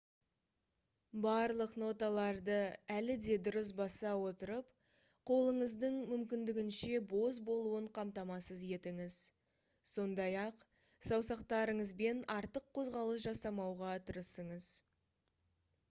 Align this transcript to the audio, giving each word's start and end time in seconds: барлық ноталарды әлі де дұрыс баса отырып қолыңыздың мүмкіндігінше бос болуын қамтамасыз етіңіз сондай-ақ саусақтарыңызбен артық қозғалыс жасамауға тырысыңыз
барлық 1.23 1.73
ноталарды 1.81 2.55
әлі 2.95 3.17
де 3.25 3.35
дұрыс 3.47 3.69
баса 3.81 4.13
отырып 4.29 4.71
қолыңыздың 5.31 5.99
мүмкіндігінше 6.13 6.89
бос 7.13 7.39
болуын 7.51 7.91
қамтамасыз 7.99 8.65
етіңіз 8.79 9.19
сондай-ақ 9.93 10.65
саусақтарыңызбен 11.11 12.25
артық 12.39 12.67
қозғалыс 12.81 13.29
жасамауға 13.29 13.93
тырысыңыз 14.09 14.75